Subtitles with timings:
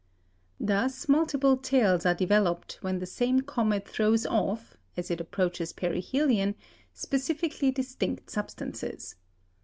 [0.59, 6.55] Thus multiple tails are developed when the same comet throws off, as it approaches perihelion,
[6.91, 9.13] specifically distinct substances.